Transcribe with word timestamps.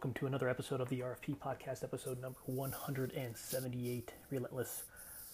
Welcome 0.00 0.14
to 0.14 0.26
another 0.26 0.48
episode 0.48 0.80
of 0.80 0.88
the 0.88 1.00
RFP 1.00 1.36
Podcast, 1.36 1.84
episode 1.84 2.22
number 2.22 2.38
178 2.46 4.14
Relentless 4.30 4.84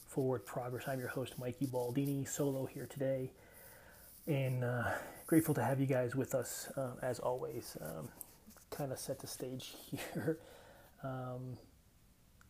Forward 0.08 0.44
Progress. 0.44 0.88
I'm 0.88 0.98
your 0.98 1.06
host, 1.06 1.38
Mikey 1.38 1.66
Baldini, 1.66 2.28
solo 2.28 2.66
here 2.66 2.86
today, 2.86 3.30
and 4.26 4.64
uh, 4.64 4.90
grateful 5.29 5.54
to 5.54 5.62
have 5.62 5.79
you 5.79 5.86
guys 5.86 6.16
with 6.16 6.34
us 6.34 6.68
uh, 6.76 6.94
as 7.00 7.20
always. 7.20 7.76
Um, 7.80 8.08
kind 8.71 8.90
of 8.90 8.98
set 8.98 9.21
the 9.21 9.29
stage 9.29 9.74
here. 9.93 10.40
Um, 11.04 11.58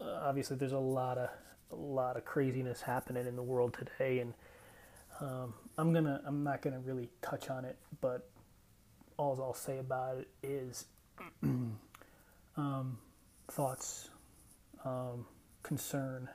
obviously, 0.00 0.56
there's 0.56 0.72
a 0.72 0.78
lot 0.78 1.18
of 1.18 1.28
a 1.70 1.76
lot 1.76 2.16
of 2.16 2.24
craziness 2.24 2.80
happening 2.80 3.26
in 3.26 3.36
the 3.36 3.42
world 3.42 3.76
today, 3.78 4.20
and 4.20 4.32
um, 5.20 5.52
I'm 5.76 5.92
gonna 5.92 6.22
I'm 6.24 6.42
not 6.42 6.62
gonna 6.62 6.80
really 6.80 7.10
touch 7.20 7.50
on 7.50 7.66
it, 7.66 7.76
but 8.00 8.30
all 9.18 9.38
I'll 9.42 9.52
say 9.52 9.76
about 9.76 10.16
it 10.16 10.28
is 10.42 10.86
um, 12.56 12.98
thoughts, 13.48 14.10
um, 14.84 15.26
concern, 15.62 16.28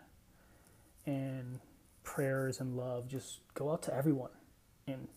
and 1.06 1.60
prayers 2.04 2.60
and 2.60 2.76
love 2.76 3.08
just 3.08 3.40
go 3.54 3.72
out 3.72 3.82
to 3.84 3.94
everyone. 3.94 4.32
And 4.88 5.08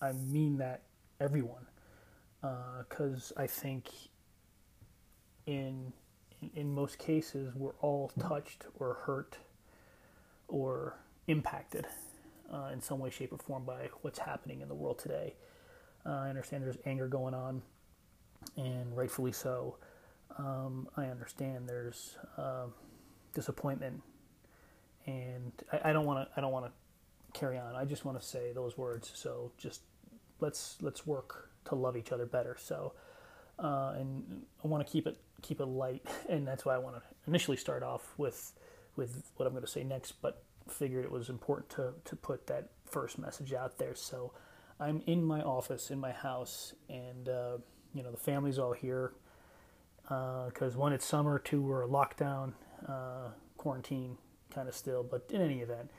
I 0.00 0.12
mean 0.12 0.58
that 0.58 0.82
everyone. 1.20 1.66
Because 2.40 3.32
uh, 3.36 3.40
I 3.40 3.46
think 3.46 3.88
in, 5.46 5.92
in, 6.54 6.74
most 6.74 6.98
cases, 6.98 7.54
we're 7.54 7.74
all 7.80 8.12
touched 8.20 8.66
or 8.78 8.98
hurt 9.06 9.38
or 10.48 10.98
impacted 11.26 11.86
uh, 12.52 12.68
in 12.72 12.82
some 12.82 12.98
way, 12.98 13.08
shape, 13.08 13.32
or 13.32 13.38
form 13.38 13.64
by 13.64 13.88
what's 14.02 14.18
happening 14.18 14.60
in 14.60 14.68
the 14.68 14.74
world 14.74 14.98
today. 14.98 15.34
Uh, 16.04 16.10
I 16.10 16.28
understand 16.28 16.62
there's 16.62 16.76
anger 16.84 17.08
going 17.08 17.32
on 17.32 17.62
and 18.58 18.94
rightfully 18.94 19.32
so. 19.32 19.78
Um, 20.38 20.88
I 20.96 21.06
understand 21.06 21.68
there's 21.68 22.16
uh, 22.36 22.66
disappointment, 23.34 24.02
and 25.06 25.52
I 25.84 25.92
don't 25.92 26.06
want 26.06 26.28
to. 26.28 26.38
I 26.38 26.40
don't 26.40 26.52
want 26.52 26.66
to 26.66 27.38
carry 27.38 27.58
on. 27.58 27.74
I 27.76 27.84
just 27.84 28.04
want 28.04 28.20
to 28.20 28.26
say 28.26 28.52
those 28.52 28.76
words. 28.76 29.12
So 29.14 29.52
just 29.58 29.82
let's 30.40 30.76
let's 30.80 31.06
work 31.06 31.50
to 31.66 31.74
love 31.74 31.96
each 31.96 32.12
other 32.12 32.26
better. 32.26 32.56
So, 32.58 32.94
uh, 33.58 33.94
and 33.98 34.42
I 34.64 34.68
want 34.68 34.84
to 34.84 34.92
keep 34.92 35.06
it 35.06 35.16
keep 35.42 35.60
it 35.60 35.66
light, 35.66 36.04
and 36.28 36.46
that's 36.46 36.64
why 36.64 36.74
I 36.74 36.78
want 36.78 36.96
to 36.96 37.02
initially 37.26 37.56
start 37.56 37.82
off 37.82 38.14
with 38.16 38.52
with 38.96 39.30
what 39.36 39.46
I'm 39.46 39.52
going 39.52 39.64
to 39.64 39.70
say 39.70 39.84
next. 39.84 40.12
But 40.22 40.42
figured 40.68 41.04
it 41.04 41.12
was 41.12 41.28
important 41.28 41.68
to 41.70 41.92
to 42.04 42.16
put 42.16 42.46
that 42.48 42.70
first 42.86 43.18
message 43.18 43.52
out 43.52 43.78
there. 43.78 43.94
So 43.94 44.32
I'm 44.80 45.02
in 45.06 45.22
my 45.22 45.42
office 45.42 45.90
in 45.90 46.00
my 46.00 46.12
house, 46.12 46.74
and 46.88 47.28
uh, 47.28 47.58
you 47.94 48.02
know 48.02 48.10
the 48.10 48.16
family's 48.16 48.58
all 48.58 48.72
here 48.72 49.12
because 50.04 50.74
uh, 50.74 50.78
one 50.78 50.92
it's 50.92 51.04
summer, 51.04 51.38
two 51.38 51.62
we're 51.62 51.86
locked 51.86 52.18
down, 52.18 52.54
uh, 52.86 53.28
quarantine 53.56 54.18
kind 54.52 54.68
of 54.68 54.74
still. 54.74 55.02
But 55.02 55.28
in 55.30 55.40
any 55.40 55.60
event, 55.60 55.90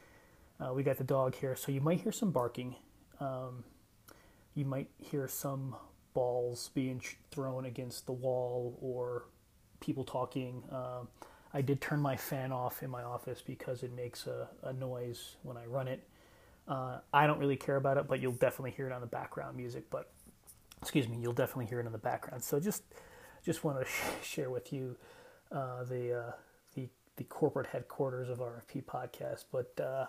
uh, 0.59 0.73
we 0.73 0.83
got 0.83 0.97
the 0.97 1.03
dog 1.03 1.35
here, 1.35 1.55
so 1.55 1.71
you 1.71 1.81
might 1.81 2.01
hear 2.01 2.11
some 2.11 2.31
barking. 2.31 2.75
Um, 3.19 3.63
you 4.53 4.65
might 4.65 4.89
hear 4.97 5.27
some 5.27 5.75
balls 6.13 6.71
being 6.73 7.01
thrown 7.31 7.65
against 7.65 8.05
the 8.05 8.13
wall 8.13 8.77
or 8.81 9.25
people 9.79 10.03
talking. 10.03 10.63
Um, 10.71 11.07
I 11.53 11.61
did 11.61 11.81
turn 11.81 11.99
my 11.99 12.15
fan 12.15 12.51
off 12.51 12.83
in 12.83 12.89
my 12.89 13.03
office 13.03 13.41
because 13.45 13.83
it 13.83 13.93
makes 13.93 14.27
a, 14.27 14.47
a 14.63 14.73
noise 14.73 15.35
when 15.43 15.57
I 15.57 15.65
run 15.65 15.87
it. 15.87 16.07
Uh, 16.67 16.99
I 17.13 17.27
don't 17.27 17.39
really 17.39 17.55
care 17.55 17.75
about 17.75 17.97
it, 17.97 18.07
but 18.07 18.21
you'll 18.21 18.33
definitely 18.33 18.71
hear 18.71 18.87
it 18.87 18.93
on 18.93 19.01
the 19.01 19.07
background 19.07 19.55
music. 19.55 19.89
But 19.89 20.09
excuse 20.81 21.07
me, 21.07 21.17
you'll 21.21 21.33
definitely 21.33 21.67
hear 21.67 21.79
it 21.79 21.85
in 21.85 21.91
the 21.91 21.97
background. 21.97 22.43
So 22.43 22.59
just 22.59 22.83
just 23.45 23.63
want 23.63 23.79
to 23.79 23.85
sh- 23.85 24.25
share 24.27 24.49
with 24.49 24.73
you 24.73 24.97
uh, 25.51 25.83
the 25.83 26.19
uh, 26.19 26.31
the 26.75 26.89
the 27.17 27.23
corporate 27.25 27.67
headquarters 27.67 28.29
of 28.29 28.39
RFP 28.39 28.83
podcast. 28.83 29.45
But 29.51 29.79
uh, 29.79 30.07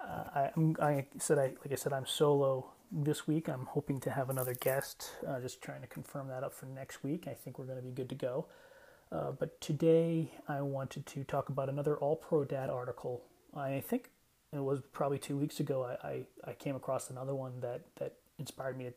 I, 0.00 0.50
I, 0.80 1.06
said 1.18 1.38
I 1.38 1.54
like 1.62 1.72
I 1.72 1.74
said 1.74 1.92
I'm 1.92 2.06
solo 2.06 2.70
this 2.90 3.26
week. 3.26 3.48
I'm 3.48 3.66
hoping 3.66 4.00
to 4.00 4.10
have 4.10 4.30
another 4.30 4.54
guest. 4.54 5.10
Uh, 5.26 5.40
just 5.40 5.60
trying 5.60 5.80
to 5.80 5.86
confirm 5.88 6.28
that 6.28 6.44
up 6.44 6.54
for 6.54 6.66
next 6.66 7.02
week. 7.02 7.26
I 7.26 7.34
think 7.34 7.58
we're 7.58 7.66
going 7.66 7.78
to 7.78 7.84
be 7.84 7.90
good 7.90 8.08
to 8.08 8.14
go. 8.14 8.46
But 9.10 9.60
today 9.60 10.30
I 10.48 10.62
wanted 10.62 11.04
to 11.04 11.24
talk 11.24 11.50
about 11.50 11.68
another 11.68 11.96
All 11.98 12.16
Pro 12.16 12.44
Dad 12.44 12.70
article. 12.70 13.22
I 13.54 13.80
think 13.80 14.08
it 14.52 14.62
was 14.62 14.80
probably 14.92 15.18
two 15.18 15.36
weeks 15.36 15.60
ago. 15.60 15.84
I, 15.84 16.08
I, 16.08 16.22
I 16.44 16.52
came 16.54 16.76
across 16.76 17.10
another 17.10 17.34
one 17.34 17.60
that, 17.60 17.82
that 17.96 18.14
inspired 18.38 18.78
me 18.78 18.84
to 18.84 18.92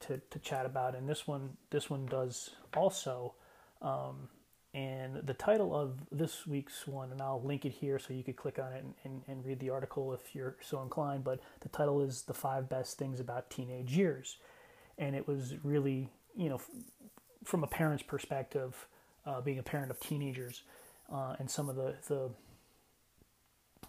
to, 0.00 0.20
to 0.30 0.38
chat 0.38 0.66
about, 0.66 0.94
and 0.94 1.08
this 1.08 1.26
one 1.26 1.56
this 1.70 1.88
one 1.88 2.06
does 2.06 2.50
also. 2.74 3.34
Um, 3.82 4.28
and 4.74 5.24
the 5.24 5.34
title 5.34 5.74
of 5.74 6.00
this 6.10 6.48
week's 6.48 6.84
one, 6.84 7.12
and 7.12 7.22
I'll 7.22 7.40
link 7.40 7.64
it 7.64 7.70
here 7.70 8.00
so 8.00 8.12
you 8.12 8.24
could 8.24 8.34
click 8.34 8.58
on 8.58 8.72
it 8.72 8.82
and, 8.82 8.94
and, 9.04 9.22
and, 9.28 9.44
read 9.44 9.60
the 9.60 9.70
article 9.70 10.12
if 10.12 10.34
you're 10.34 10.56
so 10.60 10.82
inclined. 10.82 11.22
But 11.22 11.38
the 11.60 11.68
title 11.68 12.00
is 12.00 12.22
The 12.22 12.34
Five 12.34 12.68
Best 12.68 12.98
Things 12.98 13.20
About 13.20 13.50
Teenage 13.50 13.96
Years. 13.96 14.38
And 14.98 15.14
it 15.14 15.28
was 15.28 15.54
really, 15.62 16.10
you 16.36 16.48
know, 16.48 16.56
f- 16.56 16.68
from 17.44 17.62
a 17.62 17.68
parent's 17.68 18.02
perspective, 18.02 18.88
uh, 19.24 19.40
being 19.42 19.60
a 19.60 19.62
parent 19.62 19.92
of 19.92 20.00
teenagers, 20.00 20.62
uh, 21.12 21.36
and 21.38 21.48
some 21.48 21.68
of 21.68 21.76
the, 21.76 21.94
the, 22.08 22.30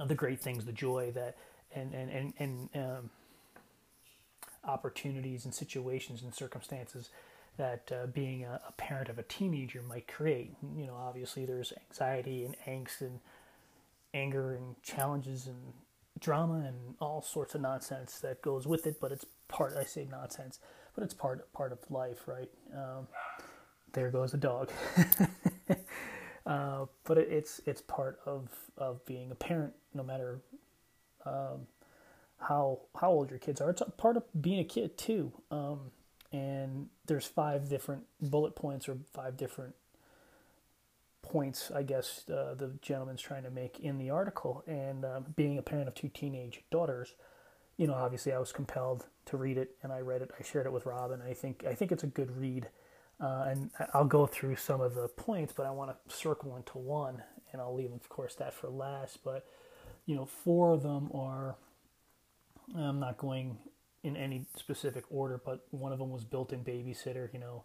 the 0.06 0.16
great 0.16 0.40
things, 0.40 0.66
the 0.66 0.72
joy 0.72 1.12
that, 1.16 1.36
and, 1.74 1.96
and, 1.96 2.12
and, 2.12 2.34
and 2.38 2.70
um, 2.76 3.10
opportunities 4.68 5.46
and 5.46 5.54
situations 5.54 6.24
and 6.24 6.34
circumstances 6.34 7.10
that 7.58 7.92
uh, 7.92 8.08
being 8.08 8.44
a, 8.44 8.60
a, 8.68 8.72
parent 8.74 9.10
of 9.10 9.18
a 9.18 9.24
teenager 9.24 9.82
might 9.82 10.08
create. 10.08 10.56
You 10.76 10.88
know, 10.88 10.96
obviously 10.96 11.46
there's 11.46 11.72
anxiety 11.90 12.44
and 12.44 12.56
angst 12.68 13.02
and 13.02 13.20
anger 14.14 14.56
and 14.56 14.82
challenges 14.84 15.48
and 15.48 15.74
drama 16.20 16.66
and 16.68 16.96
all 17.00 17.22
sorts 17.22 17.56
of 17.56 17.62
nonsense 17.62 18.20
that 18.20 18.42
goes 18.42 18.68
with 18.68 18.86
it. 18.88 19.00
But 19.00 19.12
it's 19.12 19.26
part. 19.48 19.74
I 19.78 19.86
say 19.86 20.08
nonsense, 20.10 20.60
but 20.96 21.04
it's 21.04 21.14
part 21.14 21.52
part 21.54 21.72
of 21.72 21.80
life, 21.90 22.28
right? 22.28 22.50
Um, 22.74 23.08
there 23.94 24.10
goes 24.10 24.32
the 24.32 24.38
dog. 24.38 24.72
uh, 26.46 26.86
but 27.06 27.18
it, 27.18 27.30
it's 27.30 27.62
it's 27.66 27.82
part 27.82 28.20
of 28.26 28.50
of 28.78 29.06
being 29.06 29.32
a 29.32 29.36
parent, 29.36 29.74
no 29.94 30.04
matter 30.04 30.40
um, 31.26 31.68
how 32.40 32.80
how 33.00 33.12
old 33.12 33.30
your 33.30 33.40
kids 33.40 33.62
are. 33.62 33.70
It's 33.70 33.82
a 33.82 33.86
part 33.86 34.18
of 34.18 34.24
being 34.40 34.60
a 34.60 34.64
kid 34.64 34.98
too. 34.98 35.32
Um, 35.52 35.92
and 36.32 36.88
there's 37.06 37.26
five 37.26 37.70
different 37.70 38.04
bullet 38.22 38.56
points 38.56 38.90
or 38.90 38.98
five 39.14 39.38
different 39.38 39.76
points, 41.22 41.72
I 41.74 41.84
guess, 41.84 42.24
uh, 42.30 42.54
the 42.56 42.74
gentleman's 42.82 43.22
trying 43.22 43.44
to 43.44 43.50
make 43.50 43.80
in 43.80 43.98
the 43.98 44.10
article. 44.10 44.64
And 44.68 45.06
uh, 45.06 45.22
being 45.36 45.58
a 45.58 45.62
parent 45.62 45.88
of 45.88 45.96
two 45.96 46.10
teenage 46.10 46.64
daughters, 46.72 47.16
you 47.78 47.88
know, 47.88 47.94
obviously 47.94 48.32
I 48.32 48.40
was 48.40 48.52
compelled 48.52 49.06
to 49.26 49.38
read 49.38 49.58
it, 49.58 49.72
and 49.82 49.92
I 49.92 50.00
read 50.00 50.22
it. 50.22 50.32
I 50.40 50.44
shared 50.44 50.66
it 50.66 50.72
with 50.72 50.86
Rob, 50.86 51.12
and 51.12 51.24
I 51.24 51.34
think 51.34 51.66
I 51.68 51.74
think 51.74 51.92
it's 51.92 52.04
a 52.04 52.08
good 52.08 52.36
read. 52.38 52.68
Uh, 53.20 53.46
and 53.48 53.70
I'll 53.94 54.06
go 54.06 54.26
through 54.26 54.58
some 54.58 54.82
of 54.82 54.94
the 54.94 55.08
points, 55.08 55.54
but 55.56 55.66
I 55.66 55.72
want 55.72 55.92
to 55.92 56.16
circle 56.16 56.58
into 56.58 56.78
one, 56.78 57.24
and 57.52 57.62
I'll 57.62 57.74
leave, 57.74 57.94
of 57.94 58.08
course, 58.10 58.36
that 58.36 58.54
for 58.54 58.70
last. 58.70 59.20
But 59.24 59.46
you 60.06 60.16
know, 60.16 60.26
four 60.26 60.72
of 60.72 60.84
them 60.84 61.10
are 61.14 61.56
I'm 62.76 63.00
not 63.00 63.18
going 63.18 63.58
in 64.04 64.16
any 64.16 64.46
specific 64.56 65.04
order, 65.10 65.40
but 65.44 65.66
one 65.72 65.92
of 65.92 66.00
them 66.00 66.12
was 66.12 66.24
built-in 66.24 66.64
babysitter. 66.64 67.32
You 67.34 67.40
know, 67.40 67.64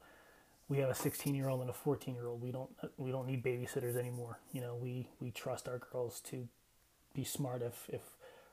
we 0.68 0.78
have 0.78 0.90
a 0.90 0.94
16-year-old 0.94 1.60
and 1.60 1.70
a 1.70 1.72
14-year-old. 1.72 2.40
We 2.42 2.50
don't 2.52 2.70
we 2.96 3.10
don't 3.10 3.26
need 3.26 3.42
babysitters 3.42 3.96
anymore. 3.96 4.38
You 4.52 4.60
know, 4.60 4.76
we 4.76 5.08
we 5.20 5.30
trust 5.30 5.68
our 5.68 5.78
girls 5.78 6.20
to 6.30 6.48
be 7.14 7.24
smart. 7.24 7.62
If 7.62 7.88
if 7.88 8.02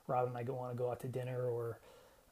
Rob 0.08 0.28
and 0.28 0.38
I 0.38 0.44
go 0.44 0.54
want 0.56 0.72
to 0.72 0.78
go 0.78 0.90
out 0.92 1.00
to 1.02 1.08
dinner 1.08 1.48
or 1.48 1.80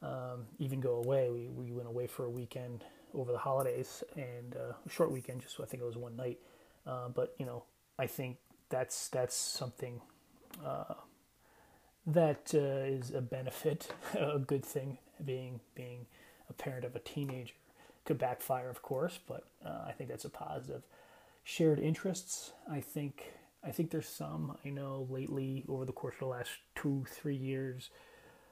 um, 0.02 0.46
even 0.58 0.80
go 0.80 0.96
away, 0.96 1.30
we 1.30 1.48
we 1.48 1.72
went 1.72 1.88
away 1.88 2.06
for 2.06 2.24
a 2.24 2.30
weekend 2.30 2.84
over 3.14 3.32
the 3.32 3.38
holidays 3.38 4.02
and 4.16 4.56
uh, 4.56 4.74
a 4.84 4.90
short 4.90 5.10
weekend. 5.10 5.42
Just 5.42 5.60
I 5.60 5.64
think 5.64 5.82
it 5.82 5.86
was 5.86 5.96
one 5.96 6.16
night, 6.16 6.38
uh, 6.86 7.08
but 7.08 7.34
you 7.38 7.46
know, 7.46 7.64
I 7.98 8.06
think 8.06 8.38
that's 8.68 9.08
that's 9.08 9.36
something. 9.36 10.00
Uh, 10.64 10.94
that 12.06 12.52
uh, 12.54 12.58
is 12.58 13.10
a 13.10 13.20
benefit, 13.20 13.92
a 14.14 14.38
good 14.38 14.64
thing. 14.64 14.98
Being 15.24 15.60
being 15.74 16.06
a 16.48 16.52
parent 16.52 16.84
of 16.84 16.94
a 16.94 16.98
teenager 17.00 17.54
could 18.04 18.18
backfire, 18.18 18.68
of 18.70 18.82
course, 18.82 19.18
but 19.26 19.44
uh, 19.64 19.84
I 19.86 19.92
think 19.92 20.10
that's 20.10 20.24
a 20.24 20.30
positive. 20.30 20.82
Shared 21.42 21.78
interests, 21.78 22.52
I 22.70 22.80
think. 22.80 23.32
I 23.64 23.70
think 23.70 23.90
there's 23.90 24.08
some. 24.08 24.56
I 24.64 24.70
know 24.70 25.06
lately, 25.10 25.64
over 25.68 25.84
the 25.84 25.92
course 25.92 26.14
of 26.16 26.20
the 26.20 26.26
last 26.26 26.50
two, 26.74 27.04
three 27.08 27.36
years, 27.36 27.90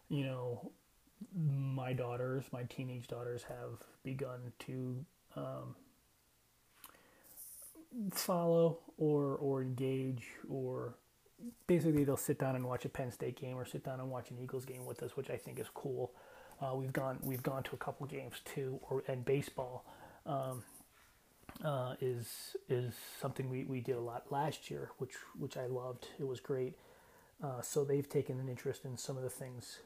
you 0.08 0.24
know, 0.24 0.72
my 1.36 1.92
daughters, 1.92 2.44
my 2.52 2.64
teenage 2.64 3.06
daughters, 3.06 3.44
have 3.44 3.78
begun 4.02 4.52
to 4.60 5.04
um, 5.36 5.76
follow 8.10 8.78
or 8.98 9.36
or 9.36 9.62
engage 9.62 10.24
or 10.48 10.94
basically 11.66 12.04
they'll 12.04 12.16
sit 12.16 12.38
down 12.38 12.56
and 12.56 12.64
watch 12.64 12.84
a 12.84 12.88
Penn 12.88 13.10
State 13.10 13.36
game 13.40 13.56
or 13.56 13.64
sit 13.64 13.84
down 13.84 14.00
and 14.00 14.10
watch 14.10 14.30
an 14.30 14.38
Eagles 14.42 14.64
game 14.64 14.84
with 14.86 15.02
us, 15.02 15.16
which 15.16 15.30
I 15.30 15.36
think 15.36 15.58
is 15.58 15.68
cool. 15.72 16.12
Uh, 16.60 16.74
we've 16.74 16.92
gone 16.92 17.18
we've 17.22 17.42
gone 17.42 17.62
to 17.64 17.74
a 17.74 17.78
couple 17.78 18.06
games 18.06 18.40
too, 18.44 18.80
or 18.88 19.02
and 19.08 19.24
baseball. 19.24 19.84
Um, 20.26 20.62
uh, 21.62 21.94
is 22.00 22.56
is 22.68 22.94
something 23.20 23.48
we, 23.48 23.64
we 23.64 23.80
did 23.80 23.96
a 23.96 24.00
lot 24.00 24.30
last 24.30 24.70
year, 24.70 24.90
which 24.98 25.14
which 25.38 25.56
I 25.56 25.66
loved. 25.66 26.08
It 26.18 26.26
was 26.26 26.40
great. 26.40 26.74
Uh, 27.42 27.60
so 27.60 27.84
they've 27.84 28.08
taken 28.08 28.40
an 28.40 28.48
interest 28.48 28.84
in 28.84 28.96
some 28.96 29.16
of 29.16 29.22
the 29.22 29.30
things. 29.30 29.80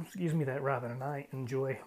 Excuse 0.00 0.34
me, 0.34 0.44
that 0.44 0.62
Robin 0.62 0.90
and 0.90 1.02
I 1.04 1.26
enjoy, 1.32 1.78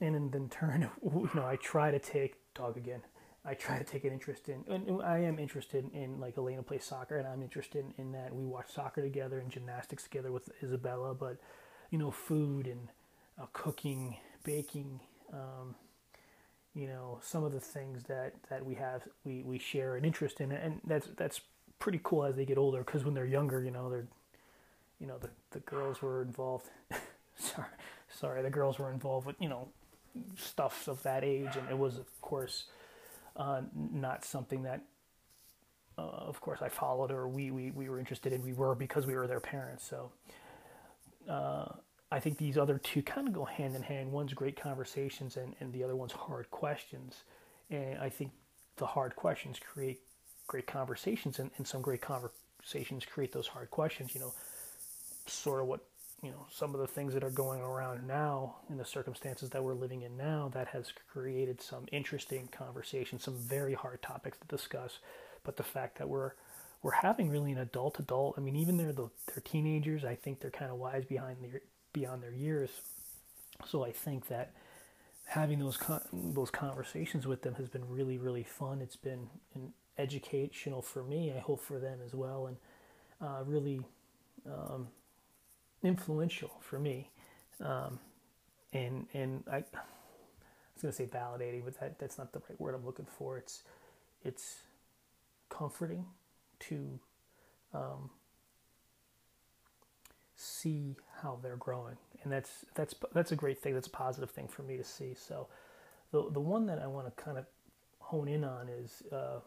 and 0.00 0.14
in, 0.14 0.30
in 0.34 0.48
turn, 0.48 0.90
you 1.02 1.30
know, 1.34 1.46
I 1.46 1.56
try 1.56 1.90
to 1.90 1.98
take 1.98 2.36
dog 2.54 2.76
again. 2.76 3.02
I 3.44 3.54
try 3.54 3.78
to 3.78 3.84
take 3.84 4.04
an 4.04 4.12
interest 4.12 4.48
in, 4.50 4.64
and 4.68 5.02
I 5.02 5.18
am 5.20 5.38
interested 5.38 5.90
in 5.94 6.20
like 6.20 6.36
Elena 6.36 6.62
plays 6.62 6.84
soccer, 6.84 7.16
and 7.16 7.26
I'm 7.26 7.42
interested 7.42 7.84
in, 7.96 8.12
that 8.12 8.34
we 8.34 8.44
watch 8.44 8.70
soccer 8.70 9.00
together 9.00 9.38
and 9.38 9.50
gymnastics 9.50 10.02
together 10.02 10.30
with 10.30 10.50
Isabella. 10.62 11.14
But 11.14 11.38
you 11.90 11.98
know, 11.98 12.10
food 12.10 12.66
and 12.66 12.88
uh, 13.40 13.46
cooking, 13.54 14.18
baking, 14.44 15.00
um, 15.32 15.74
you 16.74 16.86
know, 16.86 17.18
some 17.22 17.42
of 17.42 17.52
the 17.52 17.60
things 17.60 18.04
that, 18.04 18.34
that 18.50 18.64
we 18.64 18.74
have, 18.74 19.08
we, 19.24 19.42
we 19.42 19.58
share 19.58 19.96
an 19.96 20.04
interest 20.04 20.40
in, 20.40 20.52
and 20.52 20.80
that's 20.86 21.08
that's 21.16 21.40
pretty 21.78 22.00
cool 22.02 22.24
as 22.24 22.36
they 22.36 22.44
get 22.44 22.58
older. 22.58 22.84
Because 22.84 23.06
when 23.06 23.14
they're 23.14 23.24
younger, 23.24 23.62
you 23.62 23.70
know, 23.70 23.88
they're, 23.88 24.06
you 25.00 25.06
know, 25.06 25.16
the 25.16 25.30
the 25.52 25.60
girls 25.60 26.02
were 26.02 26.20
involved. 26.20 26.66
sorry, 27.38 27.68
sorry, 28.10 28.42
the 28.42 28.50
girls 28.50 28.78
were 28.78 28.92
involved 28.92 29.26
with 29.26 29.36
you 29.40 29.48
know, 29.48 29.68
stuff 30.36 30.88
of 30.88 31.02
that 31.04 31.24
age, 31.24 31.56
and 31.56 31.70
it 31.70 31.78
was 31.78 31.96
of 31.96 32.20
course 32.20 32.64
uh, 33.40 33.62
not 33.72 34.24
something 34.24 34.62
that. 34.64 34.82
Uh, 35.98 36.02
of 36.02 36.40
course, 36.40 36.60
I 36.62 36.68
followed 36.68 37.10
or 37.10 37.26
we, 37.28 37.50
we, 37.50 37.70
we 37.72 37.88
were 37.88 37.98
interested 37.98 38.32
in. 38.32 38.42
We 38.42 38.52
were 38.52 38.74
because 38.74 39.06
we 39.06 39.14
were 39.14 39.26
their 39.26 39.40
parents. 39.40 39.84
So, 39.84 40.12
uh, 41.28 41.72
I 42.12 42.20
think 42.20 42.38
these 42.38 42.58
other 42.58 42.78
two 42.78 43.02
kind 43.02 43.26
of 43.26 43.34
go 43.34 43.44
hand 43.44 43.74
in 43.74 43.82
hand. 43.82 44.12
One's 44.12 44.34
great 44.34 44.60
conversations, 44.60 45.36
and, 45.36 45.54
and 45.60 45.72
the 45.72 45.82
other 45.82 45.96
one's 45.96 46.12
hard 46.12 46.50
questions. 46.50 47.24
And 47.70 47.98
I 47.98 48.08
think 48.08 48.32
the 48.76 48.86
hard 48.86 49.16
questions 49.16 49.58
create 49.58 50.00
great 50.46 50.66
conversations, 50.66 51.38
and, 51.38 51.50
and 51.56 51.66
some 51.66 51.82
great 51.82 52.02
conversations 52.02 53.04
create 53.04 53.32
those 53.32 53.46
hard 53.46 53.70
questions. 53.70 54.14
You 54.14 54.20
know, 54.20 54.34
sort 55.26 55.60
of 55.60 55.66
what 55.66 55.80
you 56.22 56.30
know 56.30 56.46
some 56.50 56.74
of 56.74 56.80
the 56.80 56.86
things 56.86 57.14
that 57.14 57.24
are 57.24 57.30
going 57.30 57.60
around 57.60 58.06
now 58.06 58.56
in 58.68 58.76
the 58.76 58.84
circumstances 58.84 59.50
that 59.50 59.62
we're 59.62 59.74
living 59.74 60.02
in 60.02 60.16
now 60.16 60.50
that 60.52 60.68
has 60.68 60.92
created 61.12 61.60
some 61.60 61.86
interesting 61.92 62.48
conversations, 62.52 63.24
some 63.24 63.36
very 63.36 63.74
hard 63.74 64.02
topics 64.02 64.38
to 64.38 64.46
discuss. 64.46 64.98
But 65.44 65.56
the 65.56 65.62
fact 65.62 65.98
that 65.98 66.08
we're 66.08 66.32
we're 66.82 66.92
having 66.92 67.30
really 67.30 67.52
an 67.52 67.58
adult 67.58 67.98
adult. 67.98 68.34
I 68.38 68.40
mean, 68.40 68.56
even 68.56 68.76
they're 68.76 68.92
the, 68.92 69.10
they're 69.26 69.42
teenagers. 69.44 70.04
I 70.04 70.14
think 70.14 70.40
they're 70.40 70.50
kind 70.50 70.70
of 70.70 70.78
wise 70.78 71.04
behind 71.04 71.38
their 71.42 71.62
beyond 71.92 72.22
their 72.22 72.32
years. 72.32 72.70
So 73.66 73.84
I 73.84 73.92
think 73.92 74.28
that 74.28 74.52
having 75.26 75.58
those 75.58 75.76
con- 75.76 76.04
those 76.12 76.50
conversations 76.50 77.26
with 77.26 77.42
them 77.42 77.54
has 77.54 77.68
been 77.68 77.88
really 77.88 78.18
really 78.18 78.44
fun. 78.44 78.80
It's 78.80 78.96
been 78.96 79.28
educational 79.98 80.82
for 80.82 81.02
me. 81.02 81.32
I 81.34 81.40
hope 81.40 81.60
for 81.60 81.78
them 81.78 81.98
as 82.04 82.14
well, 82.14 82.46
and 82.46 82.56
uh, 83.20 83.44
really 83.44 83.80
um, 84.46 84.88
influential 85.82 86.50
for 86.60 86.78
me. 86.78 87.10
Um, 87.60 87.98
and 88.72 89.06
and 89.12 89.44
I, 89.50 89.56
I 89.56 89.62
was 90.74 90.82
going 90.82 90.92
to 90.92 90.92
say 90.92 91.06
validating, 91.06 91.64
but 91.64 91.78
that 91.80 91.98
that's 91.98 92.18
not 92.18 92.32
the 92.32 92.40
right 92.48 92.60
word 92.60 92.74
I'm 92.74 92.84
looking 92.84 93.06
for. 93.06 93.36
It's 93.38 93.62
it's 94.24 94.60
comforting 95.48 96.06
to 96.60 97.00
um, 97.74 98.10
see 100.36 100.96
how 101.22 101.38
they're 101.42 101.56
growing, 101.56 101.96
and 102.22 102.32
that's 102.32 102.64
that's 102.74 102.94
that's 103.12 103.32
a 103.32 103.36
great 103.36 103.60
thing. 103.60 103.74
That's 103.74 103.88
a 103.88 103.90
positive 103.90 104.30
thing 104.30 104.48
for 104.48 104.62
me 104.62 104.76
to 104.76 104.84
see. 104.84 105.14
So, 105.14 105.48
the 106.12 106.30
the 106.30 106.40
one 106.40 106.66
that 106.66 106.78
I 106.78 106.86
want 106.86 107.14
to 107.14 107.22
kind 107.22 107.38
of 107.38 107.46
hone 107.98 108.28
in 108.28 108.44
on 108.44 108.68
is 108.68 109.02
uh, 109.12 109.40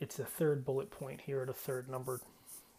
it's 0.00 0.16
the 0.16 0.24
third 0.24 0.64
bullet 0.64 0.90
point 0.90 1.22
here, 1.22 1.44
the 1.44 1.52
third 1.52 1.88
numbered 1.88 2.20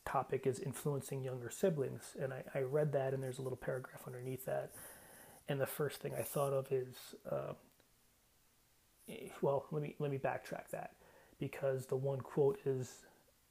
topic 0.10 0.48
is 0.48 0.60
influencing 0.60 1.24
younger 1.24 1.50
siblings, 1.50 2.16
and 2.22 2.34
I, 2.34 2.44
I 2.56 2.60
read 2.62 2.92
that, 2.94 3.14
and 3.14 3.22
there's 3.22 3.40
a 3.40 3.42
little 3.42 3.58
paragraph 3.58 4.02
underneath 4.08 4.46
that, 4.46 4.72
and 5.48 5.60
the 5.60 5.68
first 5.68 6.02
thing 6.02 6.14
I 6.18 6.24
thought 6.24 6.54
of 6.54 6.72
is, 6.72 6.96
uh, 7.30 7.54
well, 9.42 9.66
let 9.72 9.82
me 9.82 9.96
let 10.00 10.12
me 10.12 10.18
backtrack 10.18 10.70
that 10.72 10.92
because 11.40 11.86
the 11.86 11.96
one 11.96 12.22
quote 12.22 12.60
is 12.66 13.06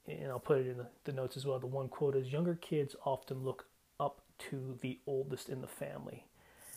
and 0.08 0.30
I'll 0.30 0.38
put 0.38 0.58
it 0.58 0.66
in 0.66 0.78
the, 0.78 0.86
the 1.04 1.12
notes 1.12 1.36
as 1.36 1.44
well. 1.44 1.58
The 1.58 1.66
one 1.66 1.88
quote 1.88 2.16
is 2.16 2.32
Younger 2.32 2.54
kids 2.54 2.96
often 3.04 3.44
look 3.44 3.66
up 4.00 4.22
to 4.50 4.78
the 4.80 4.98
oldest 5.06 5.48
in 5.48 5.60
the 5.60 5.66
family. 5.66 6.24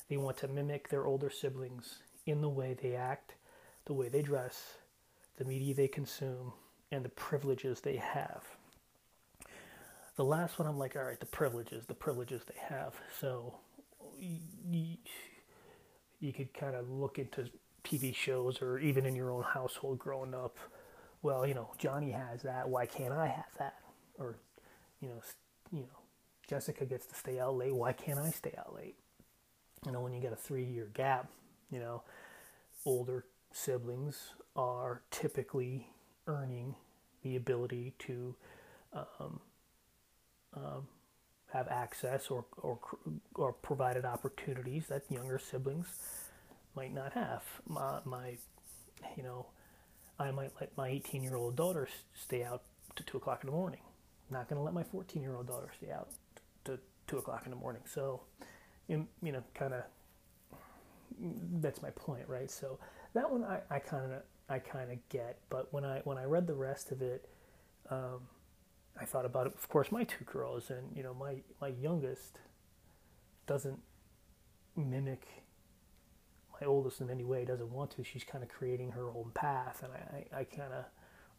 They 0.09 0.17
want 0.17 0.37
to 0.37 0.47
mimic 0.47 0.89
their 0.89 1.05
older 1.05 1.29
siblings 1.29 1.99
in 2.25 2.41
the 2.41 2.49
way 2.49 2.75
they 2.79 2.95
act, 2.95 3.35
the 3.85 3.93
way 3.93 4.09
they 4.09 4.21
dress, 4.21 4.75
the 5.37 5.45
media 5.45 5.73
they 5.73 5.87
consume, 5.87 6.53
and 6.91 7.05
the 7.05 7.09
privileges 7.09 7.79
they 7.79 7.95
have. 7.95 8.43
The 10.21 10.25
last 10.25 10.59
one, 10.59 10.67
I'm 10.67 10.77
like, 10.77 10.95
all 10.95 11.01
right, 11.01 11.19
the 11.19 11.25
privileges, 11.25 11.87
the 11.87 11.95
privileges 11.95 12.43
they 12.45 12.75
have. 12.75 12.93
So 13.19 13.55
you, 14.19 14.97
you 16.19 16.31
could 16.31 16.53
kind 16.53 16.75
of 16.75 16.91
look 16.91 17.17
into 17.17 17.49
TV 17.83 18.13
shows 18.13 18.61
or 18.61 18.77
even 18.77 19.07
in 19.07 19.15
your 19.15 19.31
own 19.31 19.41
household 19.41 19.97
growing 19.97 20.35
up 20.35 20.59
well, 21.23 21.47
you 21.47 21.55
know, 21.55 21.71
Johnny 21.79 22.11
has 22.11 22.43
that. 22.43 22.69
Why 22.69 22.85
can't 22.85 23.11
I 23.11 23.25
have 23.25 23.49
that? 23.57 23.79
Or, 24.19 24.37
you 24.99 25.09
know, 25.09 25.21
you 25.71 25.79
know, 25.79 25.99
Jessica 26.47 26.85
gets 26.85 27.07
to 27.07 27.15
stay 27.15 27.39
out 27.39 27.55
late. 27.55 27.73
Why 27.73 27.91
can't 27.91 28.19
I 28.19 28.29
stay 28.29 28.53
out 28.59 28.75
late? 28.75 28.97
You 29.87 29.91
know, 29.91 30.01
when 30.01 30.13
you 30.13 30.21
get 30.21 30.33
a 30.33 30.35
three-year 30.35 30.91
gap, 30.93 31.31
you 31.71 31.79
know, 31.79 32.03
older 32.85 33.25
siblings 33.51 34.35
are 34.55 35.01
typically 35.09 35.87
earning 36.27 36.75
the 37.23 37.35
ability 37.37 37.95
to 37.99 38.35
um, 38.93 39.39
um, 40.55 40.87
have 41.53 41.67
access 41.67 42.29
or, 42.29 42.45
or 42.57 42.79
or 43.35 43.53
provided 43.53 44.05
opportunities 44.05 44.87
that 44.87 45.03
younger 45.09 45.39
siblings 45.39 45.87
might 46.75 46.93
not 46.93 47.13
have. 47.13 47.43
My, 47.67 47.99
my 48.05 48.37
you 49.17 49.23
know 49.23 49.47
I 50.19 50.31
might 50.31 50.51
let 50.59 50.75
my 50.77 50.89
18 50.89 51.23
year 51.23 51.35
old 51.35 51.55
daughter 51.55 51.87
stay 52.13 52.43
out 52.43 52.63
to 52.95 53.03
2 53.03 53.17
o'clock 53.17 53.43
in 53.43 53.47
the 53.49 53.55
morning. 53.55 53.81
I'm 54.29 54.37
not 54.37 54.47
going 54.47 54.57
to 54.57 54.63
let 54.63 54.73
my 54.73 54.83
14 54.83 55.21
year 55.21 55.35
old 55.35 55.47
daughter 55.47 55.69
stay 55.77 55.91
out 55.91 56.09
to 56.65 56.79
2 57.07 57.17
o'clock 57.17 57.43
in 57.45 57.51
the 57.51 57.57
morning. 57.57 57.81
So, 57.85 58.21
you 58.87 59.07
know, 59.21 59.43
kind 59.53 59.73
of, 59.73 59.83
that's 61.61 61.81
my 61.81 61.89
point, 61.91 62.27
right? 62.27 62.49
So 62.49 62.79
that 63.13 63.29
one 63.29 63.43
I 63.69 63.79
kind 63.79 64.13
of, 64.13 64.21
I 64.49 64.59
kind 64.59 64.91
of 64.91 64.97
get, 65.09 65.39
but 65.49 65.71
when 65.73 65.85
I 65.85 66.01
when 66.03 66.17
I 66.17 66.25
read 66.25 66.47
the 66.47 66.53
rest 66.53 66.91
of 66.91 67.01
it, 67.01 67.27
um, 67.89 68.21
I 68.99 69.05
thought 69.05 69.25
about 69.25 69.47
it. 69.47 69.53
Of 69.55 69.67
course, 69.69 69.91
my 69.91 70.03
two 70.03 70.25
girls, 70.25 70.69
and 70.69 70.95
you 70.95 71.03
know, 71.03 71.13
my 71.13 71.37
my 71.59 71.69
youngest 71.69 72.39
doesn't 73.47 73.79
mimic 74.75 75.27
my 76.61 76.67
oldest 76.67 77.01
in 77.01 77.09
any 77.09 77.23
way 77.23 77.43
doesn't 77.43 77.71
want 77.71 77.91
to. 77.91 78.03
She's 78.03 78.23
kind 78.23 78.43
of 78.43 78.49
creating 78.49 78.91
her 78.91 79.09
own 79.09 79.31
path, 79.33 79.83
and 79.83 79.91
I, 79.93 80.37
I, 80.37 80.41
I 80.41 80.43
kind 80.43 80.73
of 80.73 80.85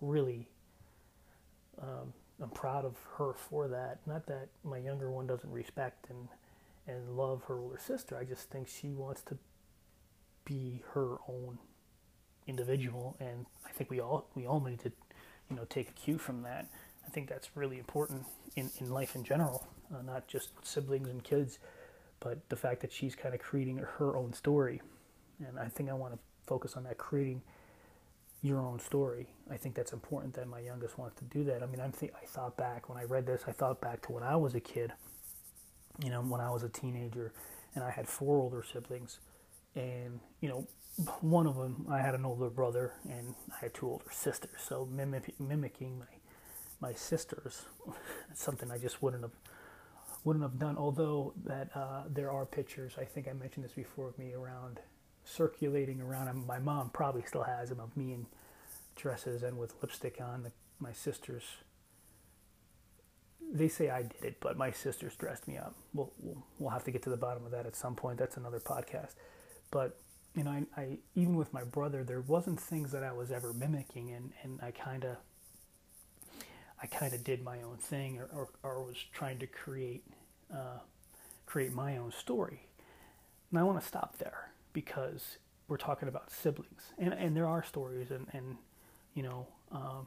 really, 0.01 0.49
um, 1.81 2.13
I'm 2.43 2.51
proud 2.51 2.85
of 2.85 2.97
her 3.19 3.33
for 3.33 3.69
that. 3.69 4.01
Not 4.07 4.27
that 4.27 4.49
my 4.65 4.79
younger 4.79 5.11
one 5.11 5.27
doesn't 5.27 5.51
respect 5.51 6.07
and 6.11 6.29
and 6.89 7.17
love 7.17 7.45
her 7.45 7.61
older 7.61 7.79
sister. 7.79 8.17
I 8.19 8.25
just 8.25 8.51
think 8.51 8.67
she 8.67 8.89
wants 8.89 9.23
to 9.23 9.39
be 10.45 10.83
her 10.95 11.19
own 11.29 11.59
individual, 12.49 13.17
and 13.21 13.47
I 13.65 13.71
think 13.71 13.91
we 13.91 14.01
all 14.01 14.27
we 14.35 14.47
all 14.47 14.61
need 14.61 14.81
to, 14.81 14.93
you 15.49 15.57
know, 15.57 15.65
take 15.69 15.91
a 15.91 15.93
cue 15.93 16.19
from 16.19 16.43
that. 16.43 16.67
I 17.07 17.11
think 17.11 17.29
that's 17.29 17.51
really 17.57 17.79
important 17.79 18.25
in, 18.57 18.71
in 18.79 18.91
life 18.91 19.15
in 19.15 19.25
general, 19.25 19.67
uh, 19.95 20.03
not 20.03 20.29
just 20.29 20.51
siblings 20.63 21.09
and 21.09 21.23
kids, 21.23 21.59
but 22.21 22.49
the 22.49 22.57
fact 22.57 22.81
that 22.81 22.93
she's 22.93 23.15
kind 23.15 23.35
of 23.35 23.41
creating 23.41 23.79
her 23.79 24.17
own 24.17 24.33
story 24.33 24.81
and 25.47 25.59
I 25.59 25.67
think 25.67 25.91
I 25.91 25.95
want 25.95 26.15
to 26.15 26.19
focus 26.47 26.77
on 26.77 26.85
that 26.85 26.99
creating 26.99 27.43
your 28.43 28.61
own 28.61 28.81
story. 28.81 29.29
I 29.51 29.57
think 29.57 29.75
that's 29.75 29.93
important 29.93 30.35
that 30.35 30.49
my 30.49 30.61
youngest 30.61 30.99
wants 30.99 31.17
to 31.19 31.25
do 31.25 31.45
that. 31.45 31.63
I 31.63 31.67
mean, 31.67 31.81
I'm 31.81 31.93
th- 31.93 32.13
I 32.21 32.27
thought 32.27 32.57
back 32.57 32.89
when 32.89 32.99
I 32.99 33.05
read 33.05 33.27
this, 33.27 33.45
I 33.47 33.53
thought 33.53 33.81
back 33.81 34.03
to 34.03 34.13
when 34.13 34.23
I 34.23 34.37
was 34.37 34.55
a 34.55 34.61
kid, 34.61 34.93
you 36.03 36.11
know, 36.11 36.21
when 36.23 36.41
I 36.41 36.51
was 36.51 36.63
a 36.63 36.69
teenager 36.69 37.33
and 37.75 37.85
I 37.85 37.91
had 37.91 38.09
four 38.09 38.39
older 38.39 38.63
siblings. 38.63 39.21
And, 39.75 40.21
you 40.41 40.49
know, 40.49 40.67
one 41.21 41.47
of 41.47 41.57
them, 41.57 41.87
I 41.89 41.99
had 41.99 42.15
an 42.15 42.25
older 42.25 42.51
brother 42.51 42.93
and 43.09 43.35
I 43.53 43.65
had 43.65 43.75
two 43.75 43.89
older 43.89 44.11
sisters. 44.11 44.61
So 44.67 44.87
mimic- 44.91 45.39
mimicking 45.41 46.01
my, 46.01 46.07
my 46.83 46.93
sisters, 46.93 47.63
something 48.35 48.71
I 48.71 48.77
just 48.77 49.01
wouldn't 49.03 49.23
have 49.23 49.33
wouldn't 50.25 50.43
have 50.43 50.59
done. 50.59 50.77
Although 50.77 51.33
that 51.45 51.71
uh, 51.75 52.03
there 52.11 52.31
are 52.31 52.45
pictures, 52.45 52.95
I 53.01 53.05
think 53.05 53.27
I 53.29 53.33
mentioned 53.33 53.65
this 53.65 53.73
before 53.73 54.09
of 54.09 54.19
me 54.19 54.35
around 54.35 54.81
circulating 55.25 56.01
around. 56.01 56.29
And 56.29 56.47
my 56.47 56.59
mom 56.59 56.91
probably 56.91 57.23
still 57.23 57.45
has 57.45 57.69
them 57.71 57.81
of 57.81 57.97
me 57.97 58.13
in 58.13 58.27
dresses 58.97 59.43
and 59.43 59.59
with 59.59 59.75
lipstick 59.81 60.21
on. 60.21 60.43
The, 60.43 60.53
my 60.79 60.93
sisters, 60.93 61.45
they 63.53 63.69
say 63.69 63.89
I 63.89 64.03
did 64.03 64.25
it, 64.25 64.37
but 64.41 64.57
my 64.57 64.71
sisters 64.71 65.15
dressed 65.17 65.47
me 65.47 65.57
up. 65.57 65.75
We'll, 65.95 66.13
we'll, 66.19 66.45
we'll 66.59 66.71
have 66.71 66.85
to 66.85 66.91
get 66.91 67.03
to 67.05 67.11
the 67.11 67.17
bottom 67.17 67.45
of 67.45 67.53
that 67.53 67.67
at 67.67 67.77
some 67.77 67.95
point. 67.95 68.19
That's 68.19 68.37
another 68.37 68.61
podcast. 68.61 69.15
But 69.71 69.99
you 70.35 70.45
know, 70.45 70.51
I, 70.51 70.81
I 70.81 70.99
even 71.15 71.37
with 71.37 71.53
my 71.53 71.63
brother, 71.63 72.05
there 72.05 72.21
wasn't 72.21 72.59
things 72.59 72.91
that 72.93 73.05
I 73.05 73.13
was 73.13 73.31
ever 73.31 73.53
mimicking, 73.53 74.11
and 74.11 74.33
and 74.43 74.61
I 74.63 74.71
kind 74.71 75.05
of 75.05 75.17
I 76.83 76.87
kind 76.87 77.15
of 77.15 77.23
did 77.23 77.45
my 77.45 77.63
own 77.63 77.77
thing, 77.77 78.19
or, 78.19 78.29
or, 78.35 78.49
or 78.63 78.83
was 78.83 78.97
trying 79.13 79.39
to 79.39 79.47
create 79.47 80.05
uh, 80.53 80.81
create 81.47 81.73
my 81.73 81.97
own 81.97 82.13
story. 82.13 82.67
And 83.51 83.59
I 83.61 83.63
want 83.63 83.81
to 83.81 83.87
stop 83.87 84.19
there 84.19 84.51
because 84.73 85.39
we're 85.69 85.77
talking 85.77 86.09
about 86.09 86.31
siblings, 86.31 86.93
and 86.99 87.13
and 87.13 87.37
there 87.37 87.47
are 87.47 87.63
stories, 87.63 88.11
and 88.11 88.27
and 88.33 88.57
you 89.15 89.23
know, 89.23 89.47
um, 89.71 90.07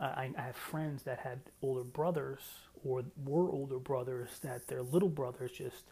I, 0.00 0.30
I 0.36 0.42
have 0.42 0.56
friends 0.56 1.04
that 1.04 1.18
had 1.18 1.40
older 1.62 1.84
brothers 1.84 2.40
or 2.84 3.04
were 3.24 3.50
older 3.50 3.78
brothers 3.78 4.28
that 4.42 4.66
their 4.66 4.82
little 4.82 5.08
brothers 5.08 5.52
just 5.52 5.84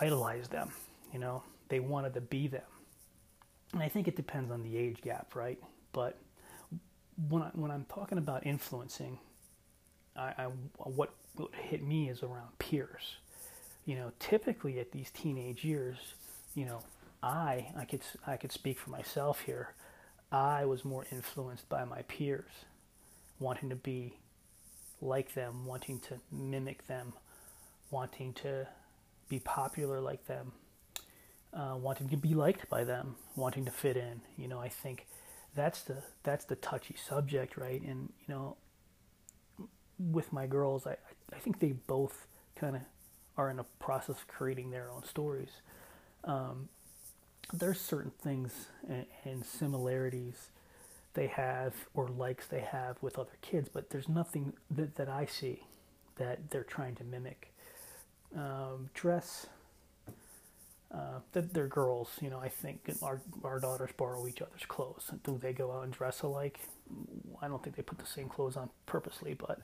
idolized 0.00 0.50
them. 0.50 0.70
You 1.12 1.18
know, 1.18 1.42
they 1.68 1.80
wanted 1.80 2.14
to 2.14 2.20
be 2.20 2.46
them. 2.46 2.62
And 3.72 3.82
I 3.82 3.88
think 3.88 4.06
it 4.06 4.14
depends 4.14 4.50
on 4.52 4.62
the 4.62 4.76
age 4.76 5.00
gap, 5.00 5.34
right? 5.34 5.58
But 5.92 6.18
when 7.28 7.42
I, 7.42 7.50
when 7.54 7.70
I'm 7.70 7.86
talking 7.92 8.18
about 8.18 8.46
influencing, 8.46 9.18
I, 10.16 10.32
I 10.36 10.46
what 10.76 11.14
what 11.34 11.50
hit 11.54 11.82
me 11.82 12.08
is 12.08 12.22
around 12.22 12.58
peers. 12.58 13.16
You 13.84 13.96
know, 13.96 14.12
typically 14.18 14.78
at 14.78 14.92
these 14.92 15.10
teenage 15.10 15.64
years, 15.64 15.98
you 16.54 16.64
know, 16.64 16.80
I 17.22 17.72
I 17.76 17.84
could 17.84 18.02
I 18.26 18.36
could 18.36 18.52
speak 18.52 18.78
for 18.78 18.90
myself 18.90 19.40
here. 19.40 19.74
I 20.32 20.64
was 20.64 20.84
more 20.84 21.06
influenced 21.12 21.68
by 21.68 21.84
my 21.84 22.02
peers, 22.02 22.50
wanting 23.38 23.68
to 23.70 23.76
be 23.76 24.18
like 25.00 25.34
them, 25.34 25.66
wanting 25.66 26.00
to 26.00 26.14
mimic 26.32 26.86
them, 26.86 27.12
wanting 27.90 28.32
to 28.34 28.66
be 29.28 29.38
popular 29.38 30.00
like 30.00 30.26
them, 30.26 30.52
uh, 31.52 31.76
wanting 31.76 32.08
to 32.08 32.16
be 32.16 32.34
liked 32.34 32.68
by 32.68 32.84
them, 32.84 33.16
wanting 33.36 33.64
to 33.64 33.70
fit 33.70 33.96
in. 33.96 34.22
You 34.36 34.48
know, 34.48 34.58
I 34.58 34.68
think 34.68 35.06
that's 35.54 35.82
the 35.82 36.02
that's 36.22 36.44
the 36.44 36.56
touchy 36.56 36.96
subject, 36.96 37.56
right? 37.56 37.80
And 37.82 38.12
you 38.26 38.34
know, 38.34 38.56
with 39.98 40.32
my 40.32 40.46
girls, 40.46 40.86
I 40.86 40.96
I 41.32 41.38
think 41.38 41.60
they 41.60 41.72
both 41.72 42.26
kind 42.56 42.76
of 42.76 42.82
are 43.36 43.50
in 43.50 43.58
a 43.58 43.64
process 43.78 44.16
of 44.16 44.28
creating 44.28 44.70
their 44.70 44.90
own 44.90 45.04
stories. 45.04 45.60
Um, 46.22 46.68
there's 47.52 47.80
certain 47.80 48.12
things 48.22 48.68
and, 48.88 49.06
and 49.24 49.44
similarities 49.44 50.50
they 51.14 51.26
have 51.26 51.74
or 51.94 52.08
likes 52.08 52.46
they 52.46 52.60
have 52.60 52.96
with 53.02 53.18
other 53.18 53.36
kids, 53.42 53.68
but 53.72 53.90
there's 53.90 54.08
nothing 54.08 54.52
that, 54.70 54.96
that 54.96 55.08
I 55.08 55.26
see 55.26 55.64
that 56.16 56.50
they're 56.50 56.64
trying 56.64 56.94
to 56.96 57.04
mimic. 57.04 57.52
Um, 58.36 58.90
dress, 58.94 59.46
uh, 60.94 61.18
they're 61.32 61.66
girls, 61.66 62.10
you 62.20 62.30
know. 62.30 62.38
I 62.38 62.48
think 62.48 62.90
our 63.02 63.20
our 63.42 63.58
daughters 63.58 63.90
borrow 63.96 64.26
each 64.26 64.40
other's 64.40 64.64
clothes. 64.66 65.10
Do 65.24 65.38
they 65.38 65.52
go 65.52 65.72
out 65.72 65.84
and 65.84 65.92
dress 65.92 66.22
alike? 66.22 66.60
I 67.42 67.48
don't 67.48 67.62
think 67.62 67.76
they 67.76 67.82
put 67.82 67.98
the 67.98 68.06
same 68.06 68.28
clothes 68.28 68.56
on 68.56 68.70
purposely, 68.86 69.34
but 69.34 69.60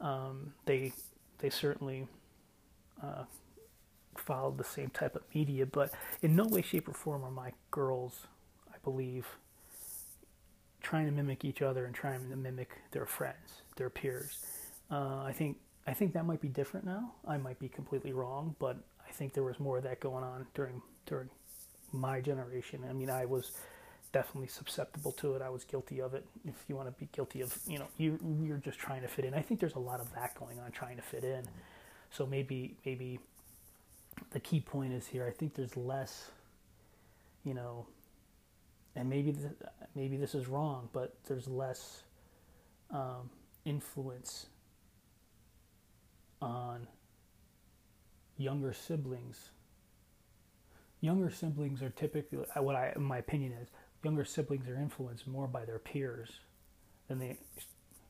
um, 0.00 0.52
they 0.66 0.92
they 1.38 1.50
certainly 1.50 2.06
uh, 3.02 3.24
follow 4.16 4.52
the 4.52 4.64
same 4.64 4.90
type 4.90 5.16
of 5.16 5.22
media. 5.34 5.66
But 5.66 5.90
in 6.22 6.36
no 6.36 6.46
way, 6.46 6.62
shape, 6.62 6.88
or 6.88 6.94
form 6.94 7.24
are 7.24 7.30
my 7.30 7.52
girls, 7.72 8.26
I 8.72 8.76
believe, 8.84 9.26
trying 10.82 11.06
to 11.06 11.12
mimic 11.12 11.44
each 11.44 11.62
other 11.62 11.84
and 11.84 11.94
trying 11.94 12.28
to 12.30 12.36
mimic 12.36 12.70
their 12.92 13.06
friends, 13.06 13.62
their 13.76 13.90
peers. 13.90 14.38
Uh, 14.90 15.22
I 15.24 15.32
think 15.32 15.56
I 15.86 15.94
think 15.94 16.12
that 16.12 16.26
might 16.26 16.40
be 16.40 16.48
different 16.48 16.86
now. 16.86 17.12
I 17.26 17.38
might 17.38 17.58
be 17.58 17.68
completely 17.68 18.12
wrong, 18.12 18.54
but 18.60 18.76
I 19.10 19.12
think 19.12 19.34
there 19.34 19.42
was 19.42 19.58
more 19.58 19.78
of 19.78 19.84
that 19.84 19.98
going 20.00 20.22
on 20.22 20.46
during 20.54 20.80
during 21.06 21.28
my 21.92 22.20
generation. 22.20 22.84
I 22.88 22.92
mean, 22.92 23.10
I 23.10 23.24
was 23.24 23.52
definitely 24.12 24.48
susceptible 24.48 25.12
to 25.12 25.34
it. 25.34 25.42
I 25.42 25.50
was 25.50 25.64
guilty 25.64 26.00
of 26.00 26.14
it. 26.14 26.24
If 26.44 26.54
you 26.68 26.76
want 26.76 26.88
to 26.88 26.92
be 26.92 27.08
guilty 27.12 27.40
of, 27.40 27.58
you 27.66 27.78
know, 27.80 27.86
you 27.98 28.18
you're 28.42 28.58
just 28.58 28.78
trying 28.78 29.02
to 29.02 29.08
fit 29.08 29.24
in. 29.24 29.34
I 29.34 29.42
think 29.42 29.58
there's 29.58 29.74
a 29.74 29.80
lot 29.80 30.00
of 30.00 30.14
that 30.14 30.38
going 30.38 30.60
on, 30.60 30.70
trying 30.70 30.96
to 30.96 31.02
fit 31.02 31.24
in. 31.24 31.42
So 32.10 32.24
maybe 32.24 32.76
maybe 32.86 33.18
the 34.30 34.40
key 34.40 34.60
point 34.60 34.92
is 34.92 35.08
here. 35.08 35.26
I 35.26 35.32
think 35.32 35.54
there's 35.54 35.76
less, 35.76 36.30
you 37.44 37.54
know, 37.54 37.86
and 38.94 39.10
maybe 39.10 39.34
maybe 39.96 40.16
this 40.16 40.36
is 40.36 40.46
wrong, 40.46 40.88
but 40.92 41.16
there's 41.26 41.48
less 41.48 42.04
um, 42.92 43.28
influence 43.64 44.46
on 46.40 46.86
younger 48.40 48.72
siblings. 48.72 49.50
Younger 51.00 51.30
siblings 51.30 51.82
are 51.82 51.90
typically 51.90 52.38
uh, 52.56 52.62
what 52.62 52.74
I, 52.74 52.94
my 52.98 53.18
opinion 53.18 53.52
is, 53.52 53.68
younger 54.02 54.24
siblings 54.24 54.68
are 54.68 54.76
influenced 54.76 55.26
more 55.26 55.46
by 55.46 55.64
their 55.64 55.78
peers 55.78 56.30
than 57.08 57.18
they. 57.18 57.38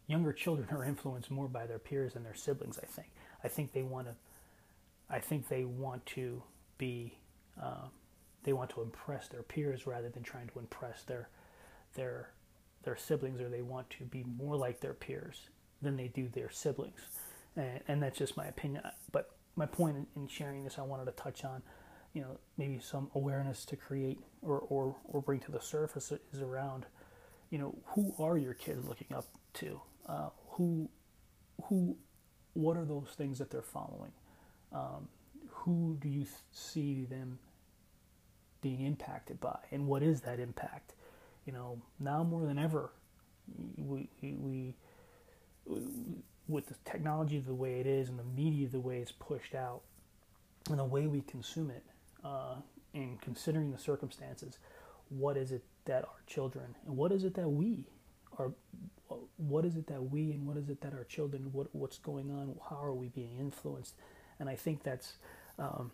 Younger 0.07 0.33
children 0.33 0.69
are 0.73 0.85
influenced 0.85 1.31
more 1.31 1.49
by 1.49 1.67
their 1.67 1.79
peers 1.79 2.15
than 2.15 2.25
their 2.25 2.35
siblings. 2.35 2.79
I 2.83 2.87
think. 2.87 3.09
I 3.45 3.49
think 3.49 3.73
they 3.73 3.83
want 3.83 4.07
to. 4.07 4.15
I 5.09 5.19
think 5.19 5.49
they 5.49 5.65
want 5.65 6.05
to 6.07 6.43
be. 6.79 7.19
Uh, 7.61 7.89
they 8.43 8.53
want 8.53 8.71
to 8.71 8.83
impress 8.83 9.29
their 9.29 9.43
peers 9.43 9.87
rather 9.87 10.09
than 10.09 10.23
trying 10.23 10.49
to 10.49 10.59
impress 10.59 11.03
their 11.03 11.29
their 11.95 12.31
their 12.83 12.97
siblings, 12.97 13.41
or 13.41 13.49
they 13.49 13.63
want 13.63 13.91
to 13.91 14.05
be 14.05 14.25
more 14.37 14.57
like 14.57 14.81
their 14.81 14.95
peers 14.95 15.49
than 15.83 15.97
they 15.97 16.09
do 16.09 16.29
their 16.29 16.51
siblings. 16.51 17.01
And, 17.57 17.81
and 17.87 18.03
that's 18.03 18.19
just 18.19 18.37
my 18.37 18.47
opinion. 18.47 18.83
But 19.13 19.31
my 19.57 19.67
point 19.67 20.09
in 20.17 20.27
sharing 20.29 20.65
this, 20.65 20.79
I 20.79 20.83
wanted 20.83 21.07
to 21.07 21.13
touch 21.13 21.45
on, 21.45 21.63
you 22.13 22.23
know, 22.23 22.39
maybe 22.57 22.79
some 22.81 23.11
awareness 23.15 23.65
to 23.67 23.77
create 23.77 24.19
or, 24.43 24.59
or, 24.59 24.97
or 25.05 25.21
bring 25.21 25.41
to 25.41 25.53
the 25.53 25.61
surface 25.61 26.13
is 26.33 26.41
around, 26.41 26.87
you 27.51 27.59
know, 27.59 27.75
who 27.87 28.15
are 28.19 28.39
your 28.39 28.55
kids 28.55 28.87
looking 28.87 29.15
up 29.15 29.27
to? 29.55 29.81
Uh, 30.07 30.29
who, 30.51 30.89
who, 31.65 31.97
what 32.55 32.77
are 32.77 32.85
those 32.85 33.09
things 33.17 33.39
that 33.39 33.51
they're 33.51 33.63
following? 33.63 34.13
Um, 34.73 35.09
who 35.49 35.97
do 36.01 36.09
you 36.09 36.27
see 36.53 37.05
them 37.05 37.39
being 38.63 38.81
impacted 38.85 39.41
by, 39.41 39.59
and 39.71 39.87
what 39.87 40.03
is 40.03 40.21
that 40.23 40.39
impact? 40.39 40.95
You 41.47 41.53
know, 41.53 41.83
now 41.99 42.23
more 42.23 42.47
than 42.47 42.59
ever, 42.59 42.93
we, 43.77 44.09
we, 44.23 44.35
we 44.35 44.75
with 46.51 46.67
the 46.67 46.75
technology 46.85 47.39
the 47.39 47.55
way 47.55 47.81
it 47.81 47.87
is 47.87 48.09
and 48.09 48.19
the 48.19 48.25
media 48.25 48.69
the 48.69 48.81
way 48.81 48.99
it's 48.99 49.13
pushed 49.13 49.55
out 49.55 49.83
and 50.69 50.79
the 50.79 50.85
way 50.85 51.07
we 51.07 51.23
consume 51.23 51.71
it, 51.71 51.85
uh, 52.25 52.57
and 52.95 53.21
considering 53.21 53.71
the 53.71 53.79
circumstances, 53.79 54.59
what 55.09 55.37
is 55.37 55.53
it 55.53 55.63
that 55.87 56.05
our 56.05 56.23
children 56.27 56.77
and 56.87 56.97
what 56.97 57.13
is 57.13 57.25
it 57.25 57.35
that 57.35 57.49
we 57.49 57.87
are, 58.39 58.53
what 59.37 59.65
is 59.65 59.77
it 59.77 59.87
that 59.87 60.03
we 60.03 60.33
and 60.33 60.47
what 60.47 60.57
is 60.57 60.69
it 60.69 60.81
that 60.83 60.93
our 60.93 61.05
children, 61.05 61.49
what 61.53 61.69
what's 61.75 61.99
going 61.99 62.31
on, 62.31 62.55
how 62.69 62.83
are 62.83 62.95
we 62.95 63.09
being 63.09 63.39
influenced, 63.39 63.95
and 64.39 64.49
I 64.49 64.57
think 64.57 64.83
that's 64.83 65.15
um, 65.59 65.91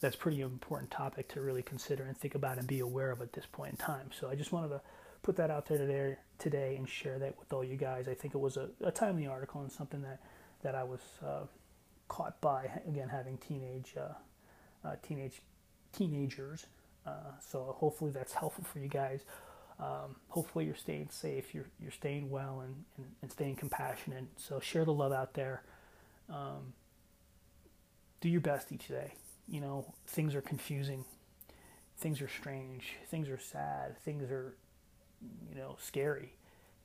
that's 0.00 0.16
pretty 0.16 0.40
important 0.40 0.90
topic 0.90 1.28
to 1.28 1.40
really 1.40 1.62
consider 1.62 2.04
and 2.04 2.16
think 2.16 2.34
about 2.34 2.58
and 2.58 2.66
be 2.66 2.80
aware 2.80 3.10
of 3.10 3.20
at 3.20 3.32
this 3.32 3.46
point 3.50 3.72
in 3.72 3.76
time. 3.76 4.10
So 4.18 4.30
I 4.30 4.34
just 4.34 4.52
wanted 4.52 4.68
to 4.68 4.80
put 5.22 5.36
that 5.36 5.50
out 5.50 5.66
there 5.66 5.78
today, 5.78 6.16
today 6.38 6.76
and 6.76 6.88
share 6.88 7.18
that 7.18 7.38
with 7.38 7.52
all 7.52 7.64
you 7.64 7.76
guys. 7.76 8.08
I 8.08 8.14
think 8.14 8.34
it 8.34 8.38
was 8.38 8.56
a, 8.56 8.68
a 8.82 8.90
timely 8.90 9.26
article 9.26 9.60
and 9.60 9.70
something 9.70 10.02
that, 10.02 10.20
that 10.62 10.74
I 10.74 10.84
was 10.84 11.00
uh, 11.24 11.44
caught 12.08 12.40
by, 12.40 12.70
again, 12.86 13.08
having 13.08 13.38
teenage, 13.38 13.94
uh, 13.98 14.88
uh, 14.88 14.96
teenage 15.02 15.42
teenagers. 15.92 16.66
Uh, 17.06 17.32
so 17.40 17.76
hopefully 17.78 18.10
that's 18.10 18.32
helpful 18.32 18.64
for 18.64 18.78
you 18.78 18.88
guys. 18.88 19.20
Um, 19.78 20.16
hopefully 20.28 20.66
you're 20.66 20.74
staying 20.74 21.08
safe, 21.10 21.54
you're, 21.54 21.68
you're 21.80 21.90
staying 21.90 22.28
well 22.28 22.60
and, 22.60 22.84
and, 22.98 23.06
and 23.22 23.32
staying 23.32 23.56
compassionate. 23.56 24.24
So 24.36 24.60
share 24.60 24.84
the 24.84 24.92
love 24.92 25.12
out 25.12 25.34
there. 25.34 25.62
Um, 26.28 26.74
do 28.20 28.28
your 28.28 28.42
best 28.42 28.72
each 28.72 28.88
day. 28.88 29.14
You 29.48 29.60
know, 29.60 29.94
things 30.06 30.34
are 30.34 30.42
confusing. 30.42 31.04
Things 31.96 32.20
are 32.20 32.28
strange. 32.28 32.96
Things 33.08 33.28
are 33.28 33.38
sad. 33.38 33.98
Things 33.98 34.30
are 34.30 34.54
you 35.48 35.56
know 35.56 35.76
scary. 35.80 36.34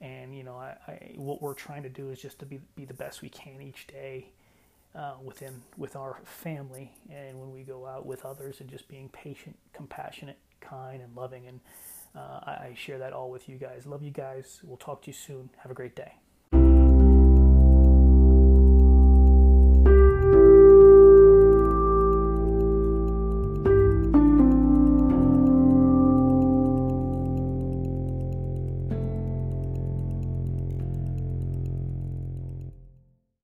And 0.02 0.36
you 0.36 0.44
know 0.44 0.56
I, 0.56 0.76
I, 0.88 1.14
what 1.16 1.42
we're 1.42 1.54
trying 1.54 1.84
to 1.84 1.90
do 1.90 2.10
is 2.10 2.22
just 2.22 2.40
to 2.40 2.46
be, 2.46 2.60
be 2.76 2.86
the 2.86 2.94
best 2.94 3.22
we 3.22 3.30
can 3.30 3.62
each 3.62 3.88
day 3.88 4.28
uh, 4.94 5.14
within 5.24 5.62
with 5.78 5.96
our 5.96 6.18
family. 6.24 6.92
And 7.10 7.40
when 7.40 7.52
we 7.52 7.64
go 7.64 7.86
out 7.86 8.06
with 8.06 8.26
others 8.26 8.62
and 8.62 8.70
just 8.70 8.88
being 8.88 9.10
patient 9.10 9.58
compassionate 9.74 10.38
kind 10.62 11.02
and 11.02 11.16
loving. 11.16 11.48
And 11.48 11.60
uh, 12.16 12.40
I, 12.44 12.52
I 12.52 12.76
share 12.78 12.98
that 13.00 13.14
all 13.14 13.30
with 13.30 13.48
you 13.50 13.58
guys. 13.58 13.86
Love 13.86 14.04
you 14.04 14.12
guys. 14.12 14.60
We'll 14.64 14.78
talk 14.78 15.02
to 15.04 15.08
you 15.08 15.14
soon. 15.14 15.50
Have 15.58 15.72
a 15.72 15.76
great 15.76 15.96
day 15.96 16.14